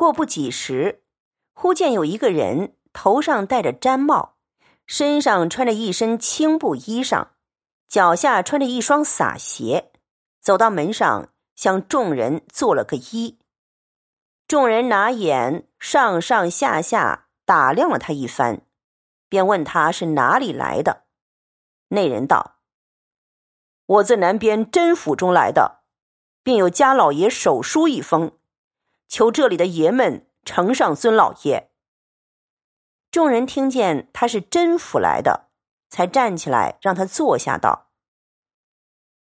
[0.00, 1.02] 过不几时，
[1.52, 4.36] 忽见有一个人头上戴着毡帽，
[4.86, 7.26] 身上穿着一身青布衣裳，
[7.86, 9.92] 脚下穿着一双洒鞋，
[10.40, 13.36] 走到门上，向众人做了个揖。
[14.48, 18.62] 众人拿眼上上下下打量了他一番，
[19.28, 21.04] 便问他是哪里来的。
[21.88, 22.56] 那人道
[23.84, 25.82] ：“我自南边甄府中来的，
[26.42, 28.32] 并有家老爷手书一封。”
[29.10, 31.72] 求这里的爷们呈上孙老爷。
[33.10, 35.50] 众人听见他是甄府来的，
[35.88, 37.90] 才站起来让他坐下，道：“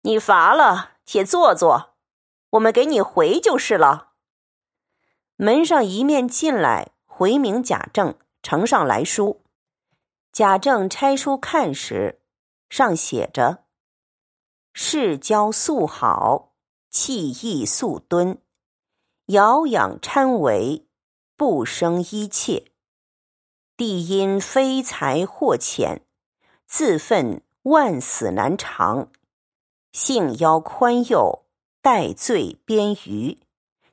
[0.00, 1.94] 你乏了，且坐坐，
[2.52, 4.14] 我们给你回就是了。”
[5.36, 9.44] 门上一面进来回明贾政呈上来书，
[10.32, 12.22] 贾政拆书看时，
[12.70, 13.64] 上写着
[14.72, 16.54] ：“世交素好，
[16.88, 18.40] 气意素敦。”
[19.28, 20.86] 遥仰参为，
[21.34, 22.72] 不生一切。
[23.74, 26.02] 帝因非才或浅，
[26.66, 29.10] 自愤万死难偿。
[29.92, 31.46] 幸邀宽宥，
[31.80, 33.40] 待罪边隅。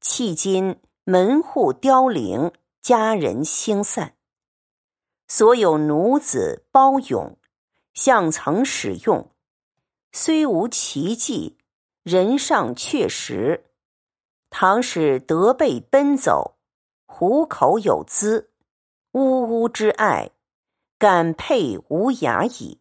[0.00, 2.50] 迄今门户凋零，
[2.80, 4.14] 家人兴散。
[5.26, 7.36] 所有奴子包勇，
[7.92, 9.30] 向曾使用，
[10.10, 11.58] 虽无奇迹，
[12.02, 13.66] 人上确实。
[14.50, 16.56] 唐使得备奔走，
[17.06, 18.50] 虎口有资，
[19.12, 20.30] 呜呜之爱，
[20.98, 22.80] 感佩无涯矣。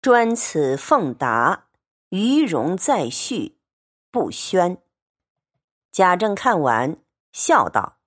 [0.00, 1.66] 专此奉达，
[2.10, 3.58] 余容再续，
[4.10, 4.80] 不宣。
[5.90, 6.98] 贾政看完，
[7.32, 7.98] 笑道：“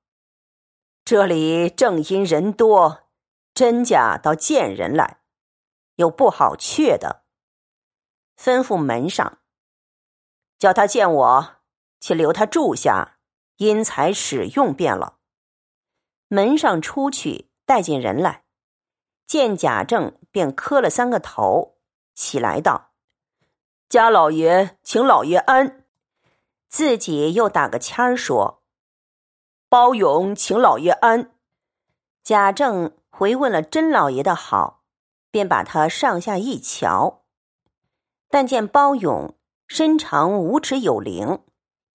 [1.03, 3.09] 这里正因人多，
[3.53, 5.21] 甄家倒见人来，
[5.95, 7.23] 有不好却的。
[8.37, 9.39] 吩咐门上，
[10.57, 11.53] 叫他见我。”
[11.99, 13.17] 且留他住下，
[13.57, 15.17] 因材使用便了。
[16.27, 18.43] 门上出去，带进人来，
[19.25, 21.77] 见贾政，便磕了三个头，
[22.13, 22.91] 起来道
[23.89, 25.85] ：“家老爷，请老爷安。”
[26.69, 28.61] 自己又打个签儿说
[29.69, 31.31] ：“包勇，请老爷安。”
[32.23, 34.83] 贾政回问了甄老爷的好，
[35.31, 37.23] 便把他上下一瞧，
[38.29, 39.33] 但见包勇
[39.65, 41.41] 身长五尺有灵。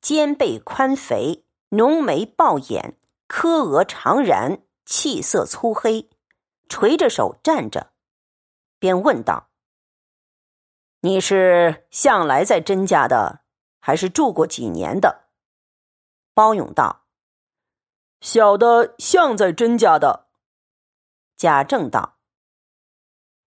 [0.02, 2.98] 肩背宽肥，浓眉暴眼，
[3.28, 6.10] 柯额长髯，气色粗黑，
[6.68, 7.92] 垂着手站着，
[8.80, 9.50] 便问道
[11.02, 13.44] ：“你是向来在甄家的，
[13.78, 15.28] 还是住过几年的？”
[16.34, 17.04] 包勇道
[18.20, 20.26] ：“小的向在甄家的。”
[21.38, 22.18] 贾政道：“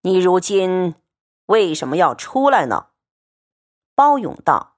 [0.00, 0.94] 你如今
[1.44, 2.92] 为什么要出来呢？”
[3.94, 4.75] 包勇道。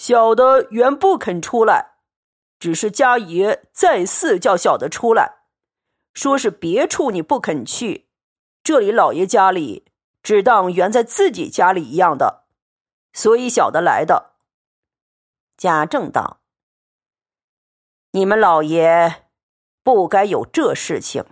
[0.00, 1.96] 小的原不肯出来，
[2.58, 5.42] 只是家爷再四叫小的出来，
[6.14, 8.08] 说是别处你不肯去，
[8.64, 12.46] 这里老爷家里只当原在自己家里一样的，
[13.12, 14.32] 所以小的来的。
[15.58, 16.40] 贾政道
[18.12, 19.26] ：“你们老爷
[19.82, 21.26] 不该有这事情，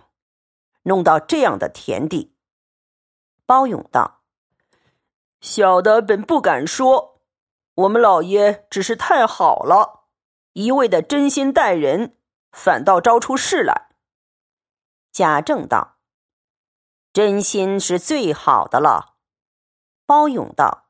[0.83, 2.35] 弄到这样的田地。”
[3.47, 4.21] 包勇道
[5.41, 7.08] ：“小的本不敢说。”
[7.79, 10.07] 我们老爷只是太好了，
[10.51, 12.17] 一味的真心待人，
[12.51, 13.89] 反倒招出事来。
[15.13, 15.95] 贾政道
[17.13, 19.15] ：“真心是最好的了。”
[20.05, 20.89] 包勇道：“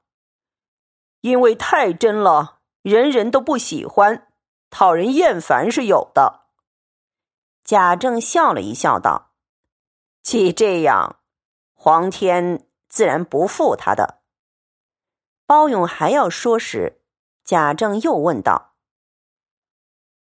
[1.22, 4.28] 因为太真了，人人都不喜欢，
[4.72, 6.48] 讨人厌烦是有的。”
[7.64, 9.34] 贾政笑了一笑，道
[10.24, 11.20] ：“既这样，
[11.76, 14.18] 皇天自然不负他的。”
[15.50, 17.02] 包勇还要说时，
[17.44, 18.76] 贾政又问道：“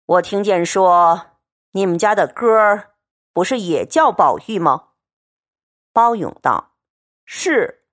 [0.04, 1.38] 我听见说
[1.70, 2.96] 你们家的哥儿
[3.32, 4.88] 不是也叫宝玉吗？”
[5.94, 6.74] 包勇道
[7.24, 7.86] ：“是。”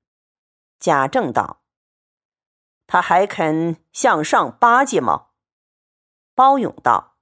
[0.77, 1.61] 贾政道
[2.85, 5.27] ：“他还肯向上巴结吗？”
[6.35, 7.15] 包勇道：“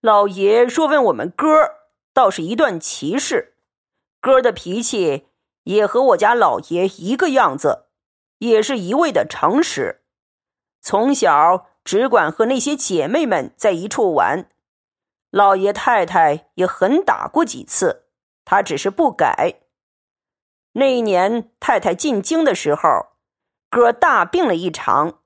[0.00, 3.58] 老爷若问我们哥儿，倒是一段奇事。
[4.18, 5.28] 哥儿的脾气
[5.64, 7.88] 也和我家老爷一个样子。”
[8.40, 10.02] 也是一味的诚实，
[10.80, 14.50] 从小只管和那些姐妹们在一处玩。
[15.30, 18.06] 老爷太太也狠打过几次，
[18.44, 19.60] 他只是不改。
[20.72, 22.88] 那一年太太进京的时候，
[23.68, 25.20] 哥大病了一场，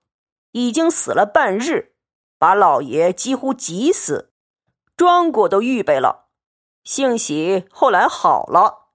[0.50, 1.94] 已经死了半日，
[2.36, 4.32] 把老爷几乎急死，
[4.96, 6.30] 庄果都预备了。
[6.82, 8.88] 幸喜后来好了，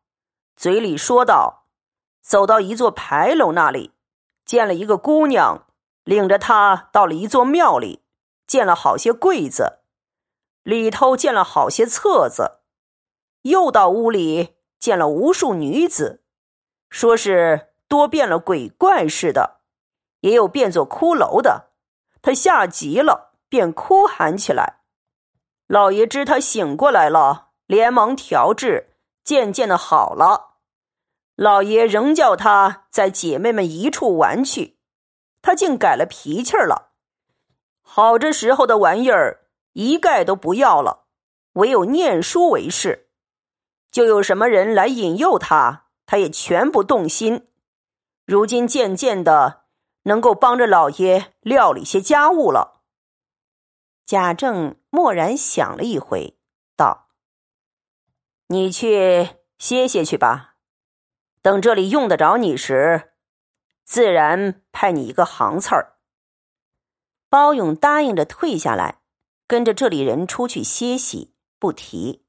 [0.57, 1.67] 嘴里说道
[2.21, 3.93] ：“走到一座牌楼那里。”
[4.49, 5.67] 见了一个姑娘，
[6.03, 8.01] 领着她到了一座庙里，
[8.47, 9.81] 见了好些柜子，
[10.63, 12.61] 里头见了好些册子，
[13.43, 16.23] 又到屋里见了无数女子，
[16.89, 19.59] 说是多变了鬼怪似的，
[20.21, 21.69] 也有变作骷髅的。
[22.23, 24.79] 他吓急了，便哭喊起来。
[25.67, 30.48] 老爷知他醒过来了，连忙调治，渐渐的好了。
[31.39, 34.77] 老爷仍叫他在姐妹们一处玩去，
[35.41, 36.91] 他竟改了脾气了。
[37.81, 39.45] 好这时候的玩意儿。
[39.73, 41.05] 一概都不要了，
[41.53, 43.11] 唯有念书为事。
[43.91, 47.47] 就有什么人来引诱他，他也全不动心。
[48.25, 49.65] 如今渐渐的，
[50.03, 52.81] 能够帮着老爷料理些家务了。
[54.05, 56.37] 贾政默然想了一回，
[56.75, 57.09] 道
[58.49, 60.48] ：“你去歇歇去吧，
[61.41, 63.11] 等这里用得着你时，
[63.85, 65.97] 自然派你一个行刺儿。”
[67.29, 68.99] 包勇答应着退下来。
[69.47, 72.23] 跟着这里人出去歇息，不提。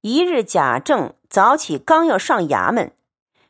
[0.00, 2.96] 一日，贾政早起，刚要上衙门，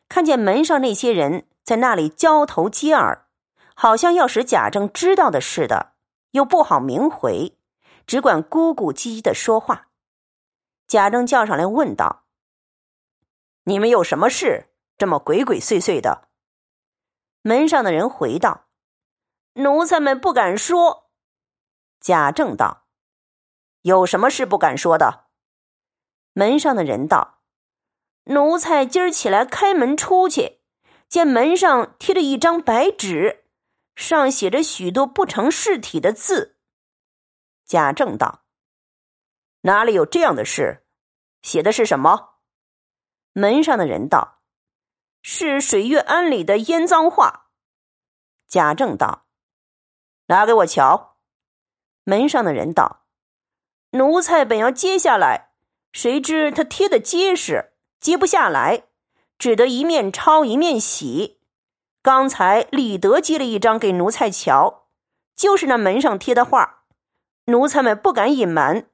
[0.09, 3.27] 看见门上那些人在那里交头接耳，
[3.73, 5.93] 好像要使贾政知道的似的，
[6.31, 7.57] 又不好明回，
[8.05, 9.87] 只管咕咕唧唧的说话。
[10.89, 12.23] 贾政叫上来问道
[13.65, 14.71] ：“你们有什么事？
[14.97, 16.29] 这么鬼鬼祟祟的？”
[17.43, 18.67] 门上的人回道
[19.53, 21.11] ：“奴才们不敢说。”
[22.01, 22.87] 贾政道
[23.81, 25.27] ：“有什么事不敢说的？”
[26.33, 27.41] 门上的人道
[28.25, 30.61] ：“奴才今儿起来开门出去，
[31.07, 33.45] 见门上贴着一张白纸，
[33.95, 36.57] 上写着许多不成事体的字。”
[37.65, 38.43] 贾政道
[39.61, 40.85] ：“哪里有这样的事？
[41.41, 42.33] 写的是什么？”
[43.37, 44.39] 门上的人道
[45.21, 47.49] ：“是水月庵里的烟脏话。”
[48.47, 49.25] 贾政道
[50.27, 51.17] ：“拿给我瞧。”
[52.05, 53.03] 门上的人道
[53.91, 55.49] ：“奴才本要揭下来，
[55.91, 58.83] 谁知他贴的结实，揭不下来，
[59.37, 61.41] 只得一面抄一面洗。
[62.01, 64.87] 刚才李德接了一张给奴才瞧，
[65.35, 66.85] 就是那门上贴的画，
[67.47, 68.89] 奴才们不敢隐瞒。”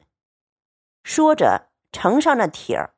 [1.06, 2.96] 说着，呈上那帖儿。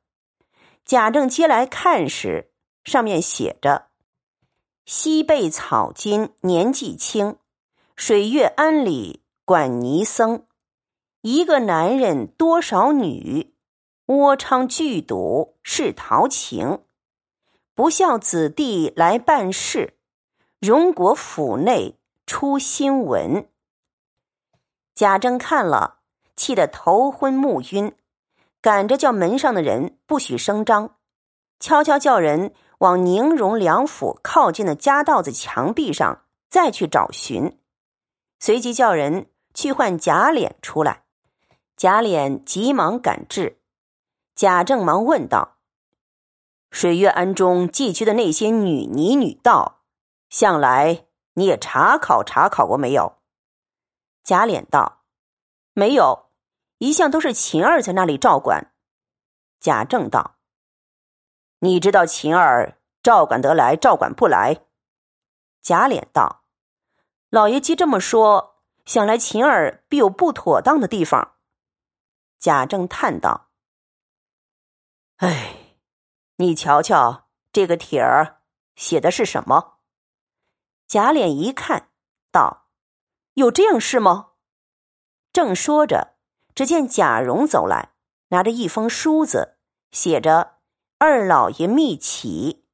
[0.85, 2.51] 贾政接来看时，
[2.83, 3.87] 上面写着
[4.85, 7.37] ：“西贝草金年纪轻，
[7.95, 10.47] 水月庵里。”管尼僧，
[11.19, 13.53] 一个男人多少女，
[14.05, 16.85] 窝娼聚赌是陶情，
[17.75, 19.97] 不孝子弟来办事，
[20.61, 23.49] 荣国府内出新闻。
[24.95, 25.99] 贾政看了，
[26.37, 27.93] 气得头昏目晕，
[28.63, 30.95] 赶着叫门上的人不许声张，
[31.59, 37.59] 悄悄叫人往宁荣两府靠近的夹道子墙壁上再去找寻，
[38.39, 39.27] 随即叫人。
[39.55, 41.03] 去唤贾琏出来，
[41.77, 43.59] 贾琏急忙赶至，
[44.33, 45.57] 贾政忙问道
[46.71, 49.83] ：“水月庵中寄居的那些女尼女道，
[50.31, 51.05] 向来
[51.35, 53.19] 你也查考查考过没有？”
[54.25, 55.03] 贾琏道
[55.73, 56.31] ：“没有，
[56.83, 58.73] 一向都是秦儿在那里照管。”
[59.61, 60.35] 贾政道
[61.59, 64.65] ：“你知道秦儿照管得来，照管不来？”
[65.63, 66.43] 贾琏道
[67.31, 68.51] ：“老爷既这么说。”
[68.85, 71.37] 想来秦儿必有不妥当的地方。
[72.37, 73.49] 贾政叹道
[75.23, 75.77] ：“哎，
[76.35, 78.41] 你瞧瞧这个帖儿
[78.75, 79.79] 写的是什么？”
[80.85, 81.91] 贾琏一看，
[82.29, 82.67] 道
[83.35, 84.31] ：“有这样事吗？”
[85.31, 86.12] 正说着，
[86.55, 87.93] 只见贾蓉走来，
[88.29, 89.57] 拿着一封书子，
[89.91, 90.57] 写着
[90.99, 92.65] “二老爷密启”。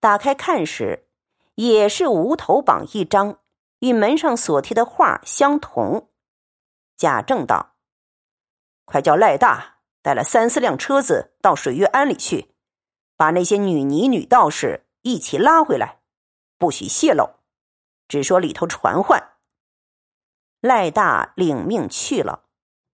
[0.00, 1.08] 打开看时，
[1.54, 3.38] 也是无头榜一张。
[3.80, 6.10] 与门上所贴的画相同，
[6.96, 7.76] 贾政道
[8.84, 12.52] ：“快叫赖大带了三四辆车子到水月庵里去，
[13.16, 16.00] 把那些女尼女道士一起拉回来，
[16.58, 17.36] 不许泄露，
[18.08, 19.36] 只说里头传唤。”
[20.60, 22.47] 赖大领命去了。